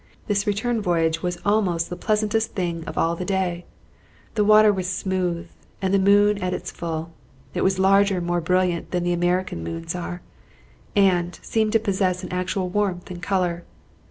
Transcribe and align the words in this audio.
This 0.25 0.47
return 0.47 0.81
voyage 0.81 1.21
was 1.21 1.37
almost 1.45 1.91
the 1.91 1.95
pleasantest 1.95 2.55
thing 2.55 2.83
of 2.85 2.97
all 2.97 3.15
the 3.15 3.23
day. 3.23 3.65
The 4.33 4.43
water 4.43 4.73
was 4.73 4.89
smooth, 4.89 5.47
the 5.79 5.99
moon 5.99 6.39
at 6.39 6.55
its 6.55 6.71
full. 6.71 7.11
It 7.53 7.61
was 7.63 7.77
larger 7.77 8.17
and 8.17 8.25
more 8.25 8.41
brilliant 8.41 8.89
than 8.89 9.05
American 9.05 9.63
moons 9.63 9.93
are, 9.93 10.23
and 10.95 11.37
seemed 11.43 11.73
to 11.73 11.79
possess 11.79 12.23
an 12.23 12.33
actual 12.33 12.67
warmth 12.67 13.11
and 13.11 13.21
color. 13.21 13.63